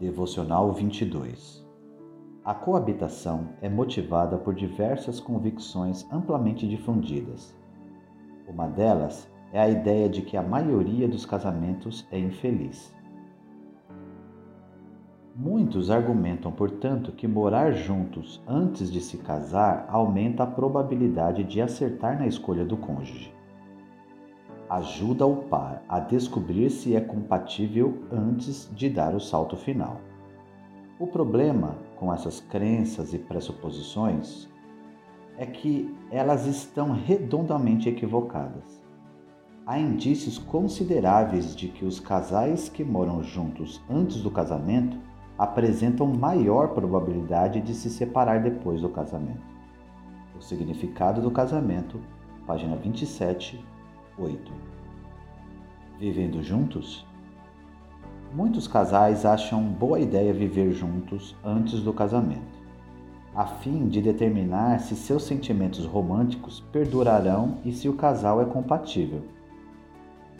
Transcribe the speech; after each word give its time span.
Devocional 0.00 0.72
22 0.72 1.66
A 2.44 2.54
coabitação 2.54 3.48
é 3.60 3.68
motivada 3.68 4.38
por 4.38 4.54
diversas 4.54 5.18
convicções 5.18 6.06
amplamente 6.12 6.68
difundidas. 6.68 7.52
Uma 8.46 8.68
delas 8.68 9.28
é 9.52 9.58
a 9.58 9.68
ideia 9.68 10.08
de 10.08 10.22
que 10.22 10.36
a 10.36 10.42
maioria 10.42 11.08
dos 11.08 11.26
casamentos 11.26 12.06
é 12.12 12.18
infeliz. 12.20 12.94
Muitos 15.34 15.90
argumentam, 15.90 16.52
portanto, 16.52 17.10
que 17.10 17.26
morar 17.26 17.72
juntos 17.72 18.40
antes 18.46 18.92
de 18.92 19.00
se 19.00 19.18
casar 19.18 19.84
aumenta 19.88 20.44
a 20.44 20.46
probabilidade 20.46 21.42
de 21.42 21.60
acertar 21.60 22.16
na 22.16 22.28
escolha 22.28 22.64
do 22.64 22.76
cônjuge. 22.76 23.34
Ajuda 24.70 25.26
o 25.26 25.44
par 25.44 25.82
a 25.88 25.98
descobrir 25.98 26.68
se 26.68 26.94
é 26.94 27.00
compatível 27.00 28.02
antes 28.12 28.70
de 28.74 28.90
dar 28.90 29.14
o 29.14 29.20
salto 29.20 29.56
final. 29.56 29.98
O 30.98 31.06
problema 31.06 31.78
com 31.96 32.12
essas 32.12 32.38
crenças 32.40 33.14
e 33.14 33.18
pressuposições 33.18 34.46
é 35.38 35.46
que 35.46 35.96
elas 36.10 36.46
estão 36.46 36.92
redondamente 36.92 37.88
equivocadas. 37.88 38.84
Há 39.66 39.78
indícios 39.78 40.38
consideráveis 40.38 41.56
de 41.56 41.68
que 41.68 41.86
os 41.86 41.98
casais 41.98 42.68
que 42.68 42.84
moram 42.84 43.22
juntos 43.22 43.80
antes 43.88 44.20
do 44.20 44.30
casamento 44.30 44.98
apresentam 45.38 46.06
maior 46.08 46.74
probabilidade 46.74 47.62
de 47.62 47.72
se 47.72 47.88
separar 47.88 48.42
depois 48.42 48.82
do 48.82 48.88
casamento. 48.90 49.46
O 50.36 50.42
significado 50.42 51.22
do 51.22 51.30
casamento, 51.30 52.00
página 52.46 52.76
27, 52.76 53.64
8. 54.18 54.52
Vivendo 56.00 56.42
juntos? 56.42 57.06
Muitos 58.34 58.66
casais 58.66 59.24
acham 59.24 59.62
boa 59.62 60.00
ideia 60.00 60.32
viver 60.32 60.72
juntos 60.72 61.36
antes 61.44 61.80
do 61.80 61.92
casamento, 61.92 62.58
a 63.32 63.46
fim 63.46 63.86
de 63.86 64.02
determinar 64.02 64.80
se 64.80 64.96
seus 64.96 65.22
sentimentos 65.22 65.84
românticos 65.84 66.60
perdurarão 66.72 67.58
e 67.64 67.70
se 67.70 67.88
o 67.88 67.94
casal 67.94 68.42
é 68.42 68.44
compatível. 68.44 69.22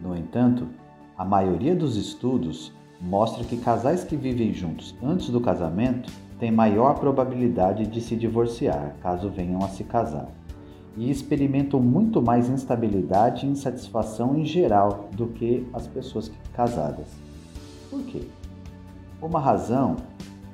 No 0.00 0.16
entanto, 0.16 0.66
a 1.16 1.24
maioria 1.24 1.76
dos 1.76 1.96
estudos 1.96 2.72
mostra 3.00 3.44
que 3.44 3.56
casais 3.56 4.02
que 4.02 4.16
vivem 4.16 4.52
juntos 4.52 4.96
antes 5.00 5.30
do 5.30 5.40
casamento 5.40 6.12
têm 6.40 6.50
maior 6.50 6.98
probabilidade 6.98 7.86
de 7.86 8.00
se 8.00 8.16
divorciar 8.16 8.96
caso 9.00 9.30
venham 9.30 9.62
a 9.64 9.68
se 9.68 9.84
casar 9.84 10.39
e 10.96 11.10
experimentam 11.10 11.80
muito 11.80 12.20
mais 12.20 12.48
instabilidade 12.48 13.46
e 13.46 13.50
insatisfação 13.50 14.36
em 14.36 14.44
geral 14.44 15.08
do 15.12 15.28
que 15.28 15.66
as 15.72 15.86
pessoas 15.86 16.30
casadas. 16.52 17.06
Por 17.88 18.02
quê? 18.02 18.22
Uma 19.20 19.40
razão 19.40 19.96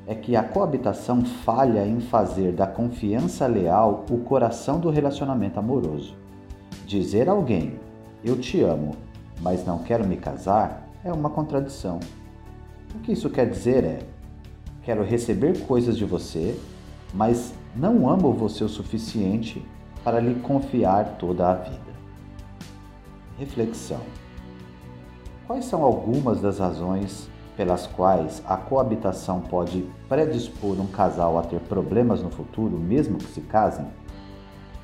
é 0.06 0.14
que 0.14 0.36
a 0.36 0.42
coabitação 0.42 1.24
falha 1.24 1.86
em 1.86 2.00
fazer 2.00 2.52
da 2.52 2.66
confiança 2.66 3.46
leal 3.46 4.04
o 4.10 4.18
coração 4.18 4.78
do 4.78 4.90
relacionamento 4.90 5.58
amoroso. 5.58 6.14
Dizer 6.86 7.28
a 7.28 7.32
alguém, 7.32 7.78
eu 8.24 8.38
te 8.38 8.60
amo, 8.60 8.94
mas 9.40 9.66
não 9.66 9.78
quero 9.78 10.06
me 10.06 10.16
casar, 10.16 10.88
é 11.04 11.12
uma 11.12 11.30
contradição. 11.30 11.98
O 12.94 12.98
que 13.00 13.12
isso 13.12 13.28
quer 13.28 13.48
dizer 13.48 13.84
é: 13.84 13.98
quero 14.82 15.02
receber 15.02 15.60
coisas 15.66 15.96
de 15.96 16.04
você, 16.04 16.58
mas 17.12 17.52
não 17.74 18.08
amo 18.08 18.32
você 18.32 18.62
o 18.62 18.68
suficiente 18.68 19.64
para 20.06 20.20
lhe 20.20 20.36
confiar 20.36 21.16
toda 21.18 21.50
a 21.50 21.54
vida. 21.54 21.92
Reflexão: 23.36 24.02
Quais 25.48 25.64
são 25.64 25.82
algumas 25.82 26.40
das 26.40 26.60
razões 26.60 27.28
pelas 27.56 27.88
quais 27.88 28.40
a 28.46 28.56
coabitação 28.56 29.40
pode 29.40 29.84
predispor 30.08 30.80
um 30.80 30.86
casal 30.86 31.36
a 31.36 31.42
ter 31.42 31.58
problemas 31.58 32.22
no 32.22 32.30
futuro, 32.30 32.78
mesmo 32.78 33.18
que 33.18 33.24
se 33.24 33.40
casem? 33.40 33.84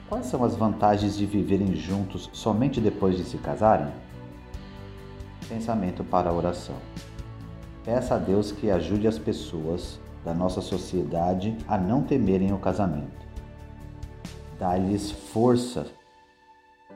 Quais 0.08 0.26
são 0.26 0.42
as 0.42 0.56
vantagens 0.56 1.16
de 1.16 1.24
viverem 1.24 1.76
juntos 1.76 2.28
somente 2.32 2.80
depois 2.80 3.16
de 3.16 3.22
se 3.22 3.38
casarem? 3.38 3.92
Pensamento 5.48 6.02
para 6.02 6.30
a 6.30 6.34
oração. 6.34 6.74
Peça 7.84 8.16
a 8.16 8.18
Deus 8.18 8.50
que 8.50 8.72
ajude 8.72 9.06
as 9.06 9.20
pessoas 9.20 10.00
da 10.24 10.34
nossa 10.34 10.60
sociedade 10.60 11.56
a 11.68 11.78
não 11.78 12.02
temerem 12.02 12.52
o 12.52 12.58
casamento. 12.58 13.31
Dá-lhes 14.62 15.10
força 15.10 15.88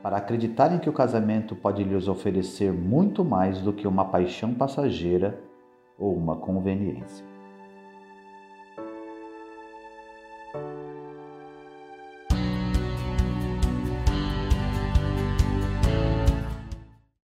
para 0.01 0.15
acreditarem 0.15 0.79
que 0.79 0.89
o 0.89 0.93
casamento 0.93 1.53
pode 1.53 1.83
lhes 1.83 2.07
oferecer 2.07 2.71
muito 2.71 3.25
mais 3.25 3.59
do 3.59 3.73
que 3.73 3.85
uma 3.85 4.05
paixão 4.05 4.53
passageira 4.53 5.37
ou 5.99 6.15
uma 6.15 6.37
conveniência. 6.37 7.25